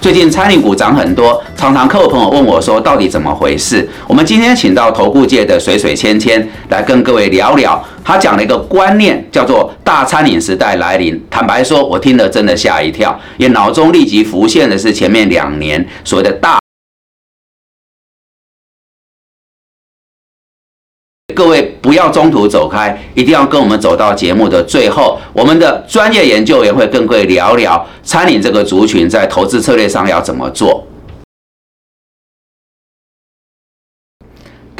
[0.00, 3.86] 最近餐饮股涨很多，常常客户朋友问我说，到底怎么回事？
[4.08, 11.22] 我们今天请到投顾界的水水芊芊来跟各位聊聊，他讲了一个观念，叫做大餐饮时代来临。
[11.30, 16.59] 坦白说，我听了真的吓一跳，也脑中立即浮现的是前面两年所谓的大。
[21.30, 25.18] 各位不要中途走开，一定要跟我们走到节目的最后。
[25.32, 30.86] 我们的专业研究员会跟各位聊聊餐饮这个族群在投资策略上要怎么做。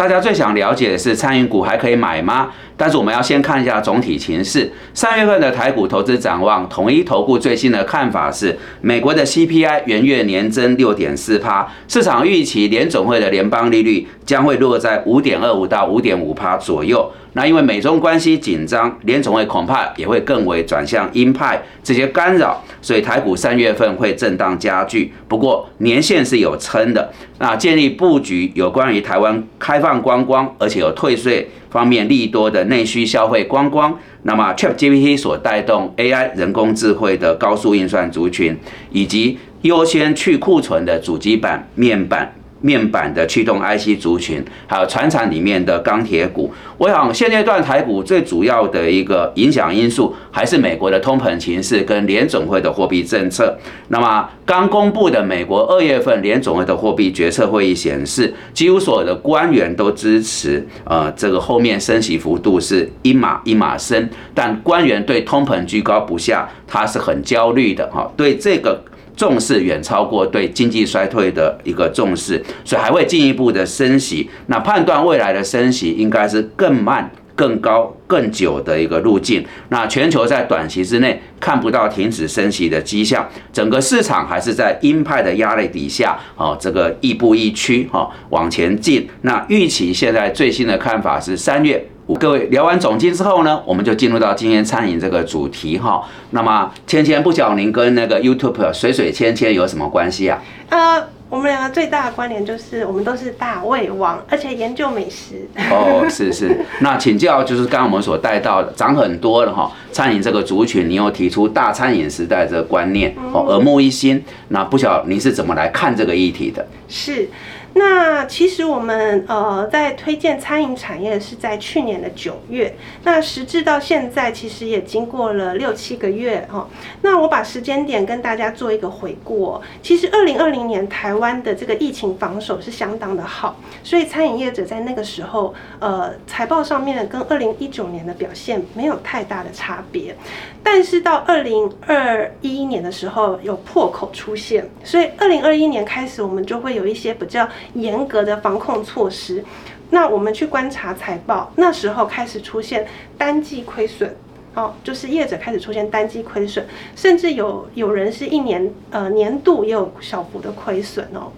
[0.01, 2.49] 大家最想了解的是餐饮股还可以买吗？
[2.75, 4.73] 但是我们要先看一下总体情势。
[4.95, 17.13] 三月份的台股投资展望，统一投顾最新的看法是，美国的 CPI 元月年增六点四趴，市场预期联总会的联邦利率将会落在五点二五到五点五趴左右。
[17.33, 25.13] 那因为美中关系紧张，联总会恐怕也会更为转向鹰派，这些干扰，所以台股三月份会震荡加剧。
[25.29, 27.13] 不过年限是有撑的。
[27.39, 31.49] 那建立布局有关于台湾开放观光，而且有退税。
[31.71, 38.59] 方面利多的内需消费观光，那么 ChatGPT 所带动 AI 人工智慧的高速运算族群，
[38.91, 42.35] 以及优先去库存的主机板面板。
[42.61, 53.57] 面板的驱动 IC 族群，还有船厂里面的钢铁股，我想现阶段台股最主要的一个影响因素，还是美国的通膨形势跟联总会的货币政策。
[53.89, 68.81] 那么刚公布的美国二月份联总会的货币决策会议显示，几乎所有的官员都支持，呃，这个后面升息幅度是一码一码升，但官员对通膨居高不下，他是很焦虑的哈，对这个。
[69.21, 74.31] 重视远超过对经济衰退的一个重视，所以还会进一步的升息。
[74.47, 79.45] 那判断未来的升息应该是更慢、更高、更久的一个路径。
[79.69, 89.07] 那全球在短期之内看不到停止升息的迹象，整个市场还是在鹰派的压力底下，哦，这个亦步亦趋，哈，往前进。
[89.21, 91.87] 那预期现在最新的看法是三月。
[92.15, 96.03] 各位聊完总经之后呢，我们就进入到今天餐饮这个主题哈。
[96.31, 100.43] 那么芊芊不晓您跟那个 YouTube 水水芊芊有什么关系啊？
[100.69, 105.49] 呃，我们两个最大的关联就是我们都是大胃王，而且研究美食。
[105.71, 106.65] 哦，是是。
[106.81, 114.23] 那请教就是刚刚我们所带到的涨很多的哈，餐饮这个族群，你又提出大餐饮时代这个观念，哦，耳目一新。
[114.49, 116.67] 那不晓您是怎么来看这个议题的？
[116.89, 117.29] 是。
[117.75, 126.69] 那其实我们呃在推荐餐饮产业是在去年的九月，那时至到现在其实也经过了六七个月哈。
[127.03, 140.17] 那我把时间点跟大家做一个回顾，其实二零二零年台湾的这个疫情防守是相当的好，所以餐饮业者在那个时候呃财报上面跟二零一九年的表现没有太大的差别。
[140.63, 149.45] 但是到二零二一年的时候有破口出现，所以二零二一年开始我们就会有一些比较严格的防控措施。
[149.91, 152.87] 那我们去观察财报，那时候开始出现
[153.19, 154.15] 单季亏损，
[154.55, 161.33] 哦，就是业者开始出现单季亏损，甚至有有人是一年呃年度也有小幅的亏损哦。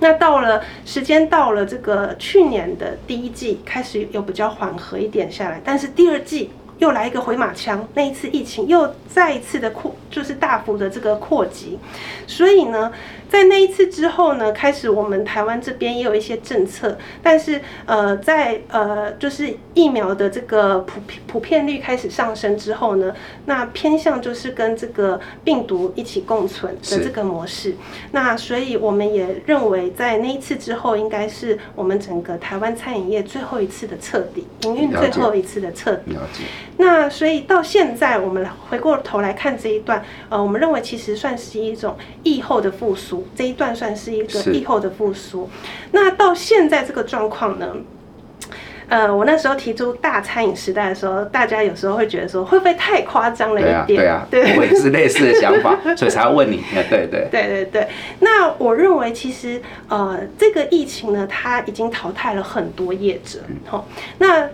[0.00, 6.50] 那到了时间到了这个去年的第一季开始有比较缓和一点下来，但是第二季。
[6.78, 11.76] 又来一个回马枪，那一次疫情又再一次的扩，就是大幅的这个扩级，
[12.24, 12.92] 所以呢。
[13.30, 27.74] 在那一次之后呢，开始我们台湾这边也有一些政策，但是呃，在呃就是疫苗的这个普普遍率开始上升之后呢，那偏向就是跟这个病毒一起共存的这个模式。
[28.12, 36.16] 那所以我们也认为，在那一次之后，应该是我们整个台湾餐饮业最后一次的彻底营运，最后一次的彻底。
[36.78, 43.17] 那所以到现在，我们回过头来看这一段，呃，我们认为其实算是一种疫后的复苏。
[43.36, 45.48] 这一段算是一个疫后的复苏。
[45.92, 47.76] 那到现在这个状况呢？
[48.90, 53.86] 呃，我那时候提出大餐饮时代的时候，大家有时候会觉得说，会不会太夸张了一点？
[53.86, 56.64] 对啊，对啊，我也是类似的想法， 所以才要问你。
[56.88, 57.88] 对对对对对。
[58.20, 63.40] 那我认为，其实呃，这个疫情呢，它已经淘汰了很多业者。
[63.66, 63.86] 好，
[64.16, 64.48] 那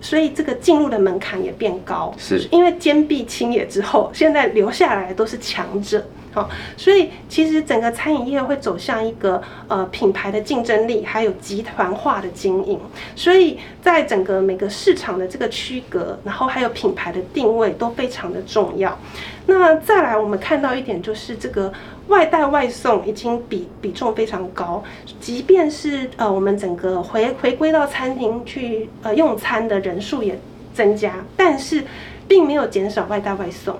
[0.00, 6.06] 所以这个进入的门槛也变高，是因为坚壁清野之后，现在留下来都是强者。
[6.34, 6.48] 好，
[6.78, 12.80] 所以其实整个餐饮业会走向一个呃品牌的竞争力，还有集团化的经营，
[13.14, 18.98] 所以在整个每个市场的这个区隔，然后还有品牌的定位都非常的重要。
[19.44, 21.70] 那再来，我们看到一点就是这个
[22.08, 24.82] 外带外送已经比比重非常高，
[25.20, 30.40] 即便是呃我们整个回回归到餐厅去呃用餐的人数也
[30.72, 31.84] 增加，但是
[32.26, 33.76] 并没有减少外带外送。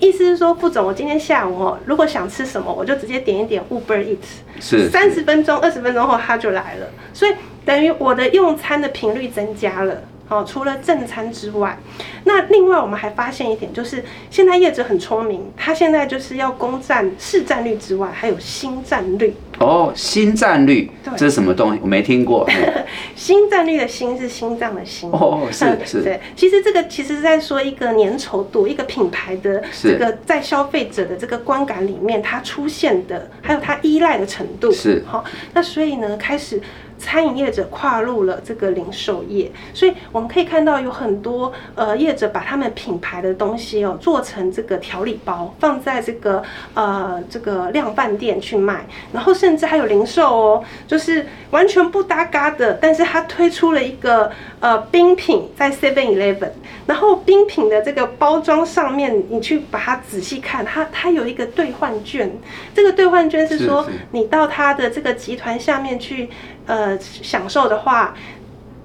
[0.00, 7.32] 意思是说，副总，我今天下午哦，如果想吃什么，我就直接点一点 Uber Eats，是三十分钟、二十分钟后他就来了，所以
[7.64, 10.02] 等于我的用餐的频率增加了。
[10.30, 11.76] 哦，除了正餐之外，
[12.24, 19.34] 那另外我们还发现一点，就是现在业者很聪明，他现在就是要攻占市占率之外，还有新占率。
[19.58, 21.80] 哦，新占率，这是什么东西？
[21.82, 22.48] 我没听过。
[23.16, 25.10] 新占率的“新”是心脏的“心”。
[25.12, 26.02] 哦， 是是。
[26.02, 34.70] 对，其实这个其实是在说一个粘稠度，一个品牌的这个在消费者的这个观感里面，它出现的，还有它依赖的程度。
[34.70, 35.02] 是。
[35.06, 36.62] 好，那所以呢，开始。
[37.00, 46.42] 餐饮业者跨入了这个零售业，所以我们可以看到有很多呃业者把他们品牌的东西哦做成这个调理包，放在这个
[46.74, 54.30] 呃这个量贩店去卖，然后甚至还有零售哦，就是完全不搭嘎的，但是它推出了一个
[54.60, 56.50] 呃冰品在 Seven Eleven，
[56.86, 62.30] 然后冰品的这个包装上面你去把它仔细看，它它有一个兑换券，
[62.74, 66.28] 这个兑换券是说你到它的这个集团下面去。
[66.70, 68.14] 呃，享受的话，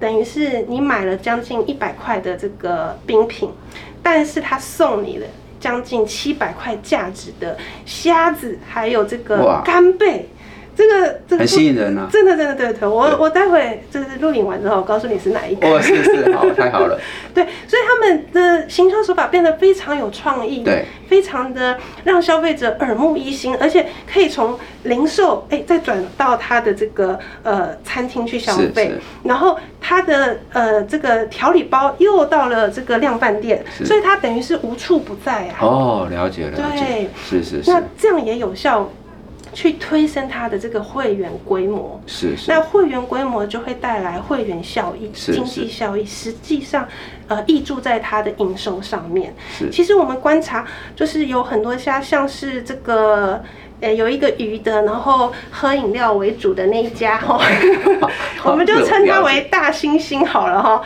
[0.00, 3.52] 等于是你买了将近一百块的这个冰品，
[4.02, 5.26] 但是他送你了
[5.60, 10.28] 将近七百块价值的虾子，还有这个干贝。
[10.76, 12.06] 这个很吸引人啊！
[12.12, 15.66] 真的，真的，对对，我我待会就是录影完之后，告诉你是哪一个。
[15.66, 17.00] 哦，是是，好， 太好了。
[17.34, 28.92] 对，所以他们的行销手法变得非常有创意，对，非常的让消费者耳目一新，而且可以从零售哎再转到他的这个呃餐厅去消费，
[29.24, 35.56] 然后他的呃这个调理包又到了这个量贩店，所以它等于是无处不在啊。
[35.62, 38.90] 哦，了解了解，对，是是是，那这样也有效。
[39.56, 46.86] 去推升它的这个会员规模，是是，那会员规模就会带来会员效益、经济效益，实际上，
[47.26, 49.34] 呃，溢注在它的营收上面。
[49.58, 53.42] 是，其实我们观察，就是有很多家，像是这个，
[53.80, 57.40] 呃，有一个鱼的，然后喝饮料为主的那一家哈，
[58.44, 60.82] 我们就称它为大猩猩好了哈。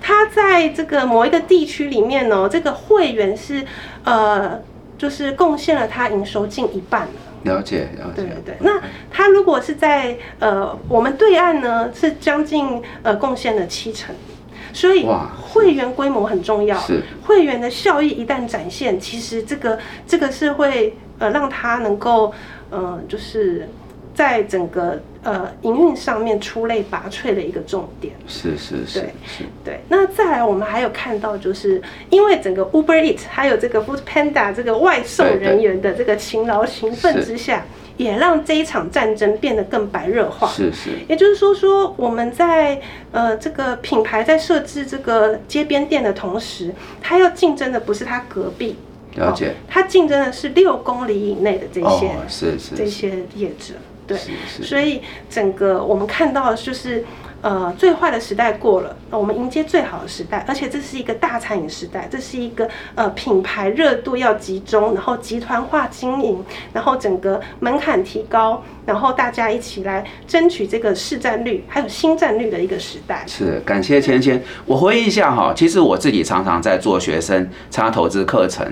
[0.00, 3.64] 它在这个某一个地区里面呢，这个会员是
[4.04, 4.60] 呃，
[4.98, 7.08] 就是贡献了他营收近一半
[7.44, 8.16] 了解，了解。
[8.16, 8.78] 对对对，那
[9.10, 14.14] 他如果是在呃我们对岸呢，是将近呃贡献了七成，
[14.72, 15.06] 所以
[15.40, 16.76] 会员规模很重要。
[16.80, 22.34] 是会员的效益一旦展现，其实这个这个是会呃让他能够
[22.68, 23.66] 呃就是。
[24.14, 29.12] 在整个呃营运上面出类拔萃的一个重点，是是是，对
[29.62, 29.80] 对。
[29.88, 37.66] 那再来，我们还有看到，就是因为整个 Uber Eat 还有这个 Food Panda 这个外送人员的这个勤劳勤奋之下，
[37.98, 40.48] 也让这一场战争变得更白热化。
[40.48, 40.90] 是是。
[41.06, 42.80] 也就是说，说我们在
[43.12, 46.72] 呃这个品牌在设置这个街边店的同时，
[47.02, 48.76] 它要竞争的不是它隔壁，
[49.16, 53.74] 了解，它竞争的是六公里以内的这些是是这些业者。
[54.08, 54.18] 对，
[54.62, 57.04] 所以整个我们看到的就是，
[57.42, 73.22] 呃，最坏的时代过了，我们迎接最好的时代，而且这是一个大餐饮时代，这是一个呃品牌热度要集中，然后集团化经营，然后整个门槛提高，然后大家一起来争取这个市占率还有新占率的一个时代。
[73.26, 74.42] 是，感谢芊芊。
[74.64, 78.66] 我回忆一下哈，其实我自己常常在做学生参加投资课程，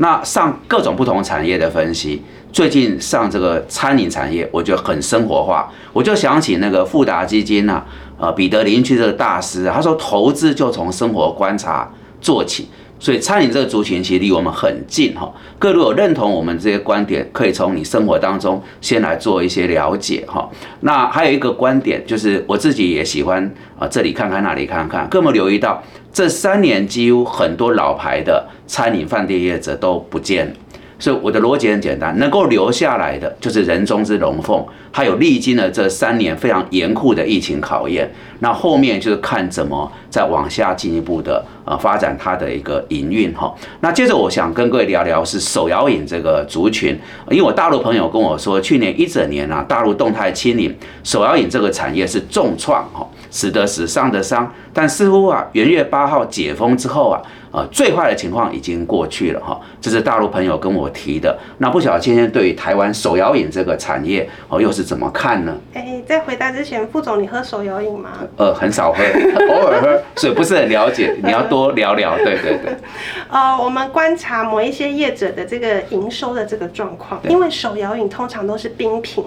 [0.00, 2.22] 那上各种不同产业的分析。
[2.50, 7.82] 最近上这个餐饮产业，我觉得很生活化，我就想起那个富达基金呐，
[8.16, 11.88] 呃，彼得林区这个大师，他说投资就从生活观察
[12.22, 15.32] 做起，所以餐饮这个族群其实离我们很近哈。
[15.58, 20.48] 各位有认同我们这些观点，可以从你生活当中先来做一些了解哈。
[20.80, 30.52] 那还有一个观点就是我自己也喜欢啊，这里看看那里看看，各位留意到这三年几乎很多老牌的餐饮饭店业者都不见。
[30.98, 43.54] 所以我的逻辑很简单，能够留下来的就是人中之龙凤，还有历经了这三年非常严酷的疫情考验，那后面就是看怎么再往下进一步的呃发展它的一个营运哈。
[43.80, 46.98] 那接着我想跟各位聊聊是手摇饮这个族群，
[47.30, 50.74] 因为我大陆朋友跟我说，去年一整年啊，大陆动态清零，
[51.04, 57.22] 手摇饮这个产业是重创哈，死得死，伤的伤，但似乎啊，元月八号解封之后啊。
[57.50, 61.36] 呃，最坏的情况已经过去了哈，这是大陆朋友跟我提的。
[61.58, 65.56] 那不晓得今天对于台湾手摇饮这个产业哦，又是怎么看呢？
[65.74, 68.10] 哎，在回答之前，副总，你喝手摇饮吗？
[68.36, 69.02] 呃，很少喝，
[69.48, 71.14] 偶尔喝，所以不是很了解。
[71.22, 72.76] 你要多聊聊，对对对。
[73.30, 79.24] 呃，我们观察某一些业者的这个营收的这个状况，因为手摇饮通常都是冰品，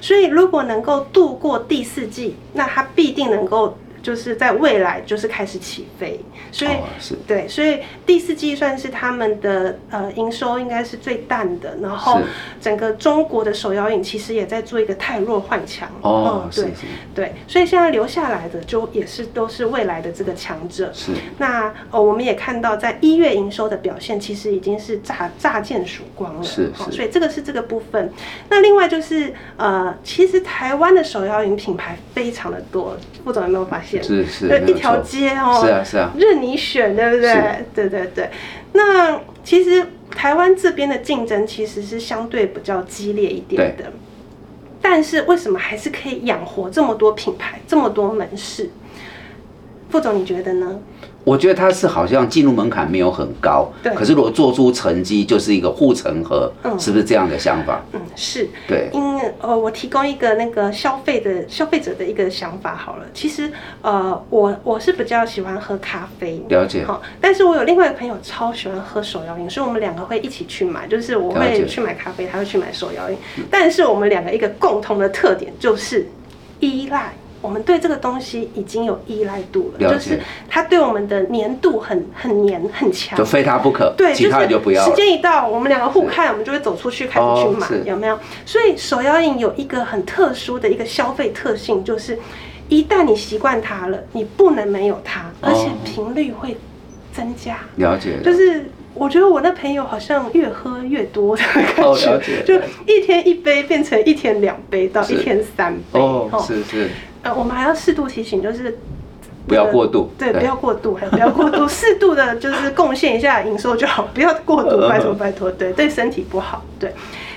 [0.00, 3.76] 所以如果能够度过第四季，那它必定能够。
[4.02, 12.20] 就是在未来就是开始起飞，所以、哦是对，所以第四季算是他们的呃营收应该是最淡的，然后
[12.60, 16.72] 整个中国的手摇饮其实也在做一个太弱换强，哦，嗯对
[17.14, 20.90] 对，所以现在留下来的就也是都是未来的这个强者。
[20.92, 26.42] 是，那呃，我们也看到，在一月营收的表现，其实已经是乍乍见曙光了。
[26.42, 28.12] 是所以这个是这个部分。
[28.48, 33.91] 那另外就是呃，其实台湾的手摇饮品牌非常的多，副总有没有发现？
[34.00, 37.64] 是是一条街哦，是啊是啊任你选，对不对？
[37.74, 38.30] 对对对。
[38.74, 39.84] 那其实
[40.14, 43.92] 台湾这边的竞争其实是相对比较激烈一点的，
[44.80, 48.70] 但是为什么还是可以养活这么多品牌、这么多门市？
[49.92, 50.80] 副总，你觉得呢？
[51.22, 57.82] 我觉得他是好像进入门槛没有很高，对可是如果做出成绩，就是一个护城河，嗯是不是这样的想法？
[57.92, 58.48] 嗯，是。
[58.66, 63.04] 对，因呃，我提供一个那个消费的消费者的一个想法好了。
[63.12, 73.16] 其实呃，我我是比较喜欢喝咖啡，了解好，但是我有另外一个朋友超喜欢喝手摇饮，所以我们两个会一起去买，就是我会去买咖啡，他会去买手摇饮。
[73.50, 76.08] 但是我们两个一个共同的特点就是
[76.60, 77.12] 依赖。
[77.42, 80.18] 我们对这个东西已经有依赖度了，了就是
[80.48, 84.94] 它对我们的粘度很很黏很强，就非它不可，对，其他的就不要时。
[84.94, 88.18] 间一到，我们两个互看，我们就会走出去开始去买，哦有没有？
[88.46, 92.16] 所以手摇饮有一个很特殊的一个消费特性，就是
[92.68, 96.56] 一旦你习惯它了，你不能没有它，而且哦频率会
[97.12, 97.58] 增加。
[97.76, 101.42] 了解，就是我觉得我那朋友好像越喝越多的
[101.76, 102.54] 感哦觉，就
[102.86, 105.98] 一天一杯变成一天两杯到一天三杯。
[105.98, 106.90] 哦，是是，
[107.22, 108.78] 呃，我们还要适度提醒，就是
[109.46, 116.92] 不要过度对，对不要过度，还不要过度， 适度的就是贡献一下营收就好， 不要过度，拜托拜托，对，对身体不好，对。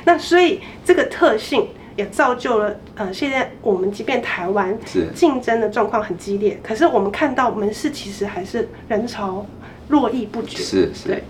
[0.05, 9.45] 那所以这个特性也造就了，呃，现在我们即便台湾是竞争的状况很激烈，可是我们看到门市其实还是人潮
[9.89, 11.23] 络绎不绝，是是对。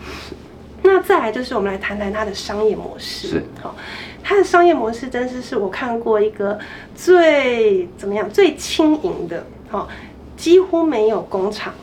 [0.85, 3.27] 那再来就是我们来谈谈它的商业模式。
[3.27, 3.75] 是好，
[4.23, 6.57] 它的商业模式真是是我看过一个
[6.95, 9.89] 最怎么样最轻盈的，好，
[10.37, 11.73] 几乎没有工厂。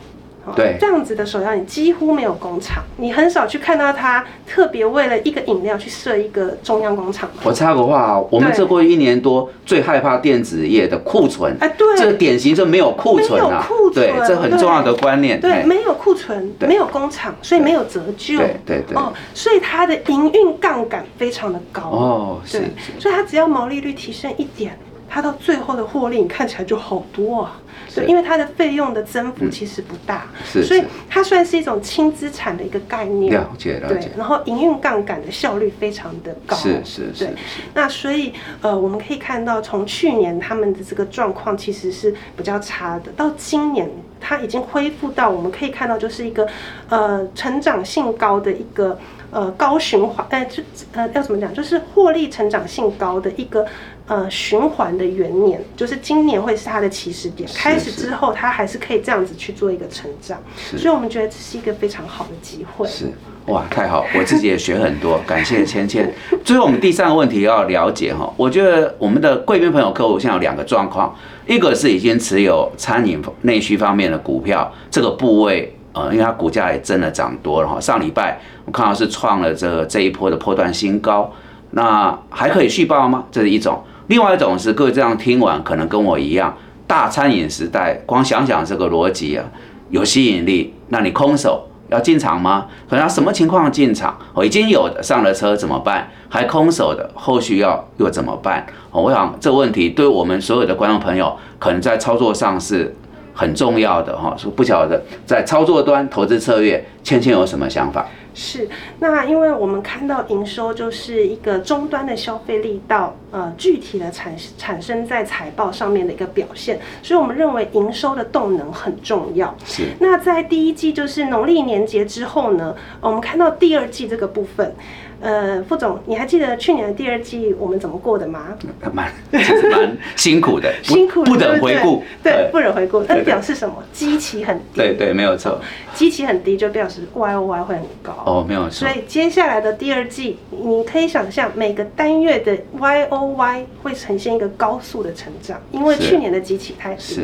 [0.45, 0.77] 好对。
[0.79, 7.41] 这样子的手摇饮几乎没有工厂，你很少去看到它特别为了一个饮料去设一个中央工厂嘛。
[7.43, 11.87] 我插个话哦，我们对这过去一年多最害怕电子业的库存，哎对。
[11.97, 15.63] 这个典型就没有库存啊，没有库存对，这很重要的观念，对，哎。
[15.63, 16.67] 没有库存，对。
[16.67, 18.37] 没有工厂，所以没有折旧。
[18.37, 18.97] 对对对。
[18.97, 21.81] 哦，所以它的营运杠杆非常的高。
[21.83, 22.69] 哦是对，
[22.99, 24.77] 所以它只要毛利率提升一点，
[25.09, 27.59] 它到最后的获利你看起来就好多啊。
[27.93, 33.33] 对，因为它的费用的增幅其实不大，是所以它算是一种轻资产的一个概念。
[33.33, 36.55] 了解了解，对然后营运杠杆的效率非常的高。
[36.55, 37.35] 是是是对。
[37.75, 43.87] 那所以呃，我们可以看到，从去年他们的这个状况其实是比较差的，到今年
[44.19, 46.47] 它已经恢复到我们可以看到就是一个
[46.89, 48.97] 呃成长性高的一个
[49.29, 53.63] 呃高循环，呃就呃要怎么讲，就是获利成长性高的一个。
[54.05, 60.37] 呃，循环的元年就是今年会是它的起始点，是开始之后它还是可以这样子去做一个成长，
[60.77, 62.85] 所以我们觉得这是一个非常好的机会。
[62.85, 63.05] 是
[63.45, 66.11] 哇，太好，我自己也学很多，感谢芊芊。
[66.43, 71.15] 最后我们第三个问题要了解哈，我觉得我们的贵宾朋友客户现在有两个状况，
[71.47, 81.31] 一个是已经持有餐饮内需方面的股票，这个部位呃，因为它股价也真的涨多了哈，上礼拜我看到是创了这个这一波的破段新高，
[81.71, 83.23] 那还可以续报吗？
[83.31, 83.81] 这是一种。
[84.07, 86.55] 另外一种是各位这样听完，可能跟我一样，
[86.85, 89.45] 大餐饮时代，光想想这个逻辑啊，
[89.89, 92.65] 有吸引力，那你空手要进场吗？
[92.89, 94.17] 可能要什么情况进场？
[94.33, 96.09] 哦，已经有的上了车怎么办？
[96.27, 98.65] 还空手的，后续要又怎么办？
[98.91, 102.93] 哦，我想这问题对我们所有的观众朋友，可能在操作上是
[103.33, 104.35] 很重要的哈。
[104.37, 108.05] 说不晓得在操作端投资策略，芊芊有什么想法？
[108.33, 108.67] 是，
[108.99, 119.55] 那因为我们看到营收就是一个终端的消费力到呃具体的产产生在财报上面的一个表现，所以我们认为营收的动能很重要。
[119.65, 124.75] 是那在第一季就是农历年节之后呢，我们看到第二季这个部分，
[125.23, 128.57] 呃，副总，你还记得去年的第二季我们怎么过的吗？
[128.91, 132.03] 蛮其实 蛮辛苦的，辛苦的不忍对不对回顾。
[132.21, 133.81] 对，不忍回顾，那表示什么？
[133.93, 135.61] 基期很低，对对，没有错。
[135.93, 138.11] 基期很低就表示 Y O Y 会很高。
[138.25, 138.89] 哦，没有错所。
[138.89, 147.21] 以接下来的第二季，你可以想象每个单月的 Y O Y 会呈现一个高速的成长，因为去年的基期太低。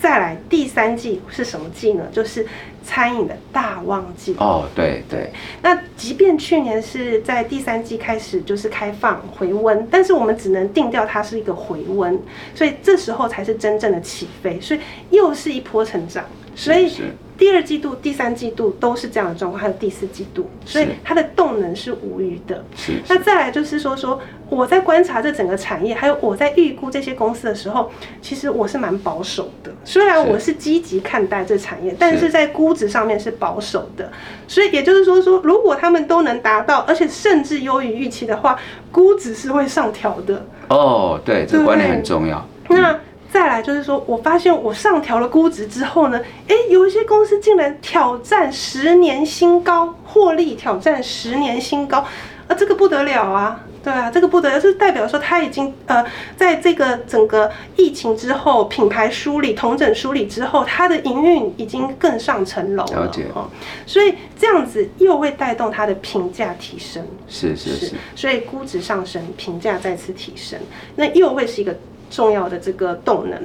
[0.00, 2.04] 再来第三季是什么季呢？
[2.12, 2.46] 就是
[2.88, 4.34] 餐饮的大旺季。
[4.38, 5.30] 哦，对对，
[5.60, 12.18] 那即便去年是在第三季开始就是开放回温，但是我们只能定调它是一个回温，
[12.54, 14.80] 所以这时候才是真正的起飞，所以
[15.10, 16.24] 又是一波成长。
[16.56, 22.64] 所以是第二季度、第三季度都是这样的状况，还有第四季度，所以它的动能是无余的。
[22.76, 27.90] 是那再来就是说，说我在观察这整个产业，还有我在预估这些公司的时候，
[28.20, 29.72] 其实我是蛮保守的。
[29.84, 34.10] 虽然我是积极看待这产业，但是在估值上面是保守的。
[34.48, 38.58] 所以也就是说，说如果他们都能达到，而且甚至优于预期的话，
[38.90, 40.44] 估值是会上调的。
[40.68, 42.44] 哦，对，这个观念很重要。
[42.70, 42.98] 那
[43.30, 51.98] 再来就是说，我发现我上调了估值之后呢，诶，有一些公司竟然挑战十年新高，获利挑战十年新高，
[52.46, 53.60] 啊，这个不得了啊！
[53.80, 56.04] 对啊，这个不得了，是代表说它已经呃，
[56.36, 63.04] 在这个整个疫情之后，品牌梳理、同整梳理之后，它的营运已经更上层楼了。
[63.04, 63.48] 了解哦，
[63.86, 67.06] 所以这样子又会带动它的评价提升。
[67.28, 70.58] 是是是，所以估值上升，评价再次提升，
[70.96, 71.74] 那又会是一个
[72.10, 73.40] 重要的这个动能。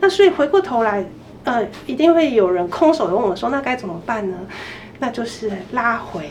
[0.00, 1.04] 那所以回过头来，
[1.44, 4.36] 呃，一定会有人空手的问我说，那该怎么办呢？
[4.98, 6.30] 那就是拉回，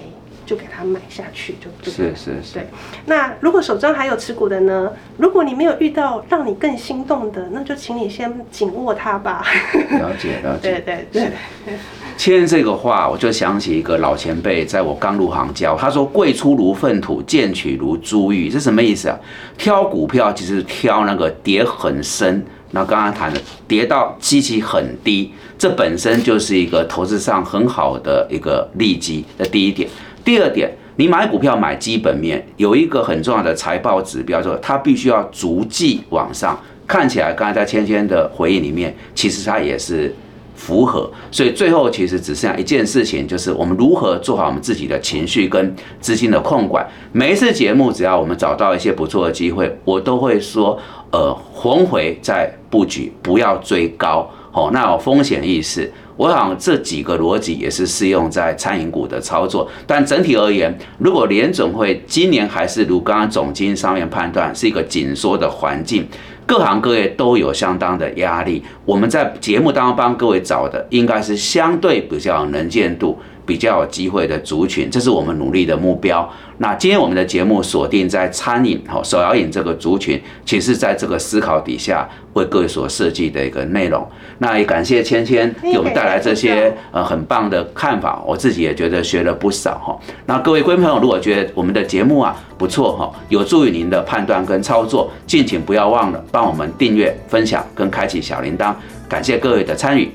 [0.51, 2.67] 就给它买下去，就对是是是对。
[3.05, 4.91] 那如果手中还有持股的呢？
[5.15, 9.46] 如果你没有遇到让你更心动的，那就请你先紧握它吧。
[9.91, 10.81] 了解了对解。
[10.84, 11.31] 对对
[11.65, 11.74] 对，
[12.17, 19.17] 签这个话，我就想起一个老前辈，在我刚入行教，他说“贵出如粪土，贱取如珠玉”，这什么意思啊？
[19.58, 23.39] 挑股票其实挑那个跌很深，那刚刚谈的
[23.70, 29.24] 跌到基期很低，这本身就是一个投资上很好的一个利基。
[29.39, 29.89] 这第一点。
[30.23, 36.59] 第二点，你买股票买基本面，有一个很重要的财报指标，就是它必须要逐季往上。
[36.87, 40.13] 看起来，刚才在芊芊的回应里面，其实它也是
[40.55, 46.85] 符合，所以最后其实只剩下一件事情，就是我们如何做好我们自己的情绪跟资金的控管。
[47.13, 50.77] 每一次节目，只要我们找到一些不错的机会，我都会说，
[51.11, 55.89] 呃，红回再布局，不要追高，哦，那有风险意识。
[56.17, 66.07] 我想这几个逻辑也是适用在餐饮股的操作，但整体而言，如果联总会今年还是如刚刚总经上面判断是一个紧缩的环境，
[66.45, 68.63] 各行各业都有相当的压力。
[68.85, 73.17] 我们在节目当中帮各位找的，应该是相对比较能见度、
[73.51, 76.25] 比较有机会的族群，这是我们努力的目标。
[76.59, 84.07] 那今天我们的节目锁定在餐饮、哈手摇饮这个族群，其实在这个思考底下为各位所设计的一个内容。
[84.37, 90.00] 那也感谢芊芊给我们带来这些呃很棒的看法，我自己也觉得学了不少哈。
[90.27, 98.74] 那各位观众朋友，如果觉得我们的节目啊不错哈，有助于您的判断跟操作，敬请不要忘了帮我们订阅、分享跟开启小铃铛。
[99.09, 100.09] 感谢各位的参与，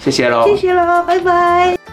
[0.00, 1.89] 谢谢喽，谢谢喽，拜拜。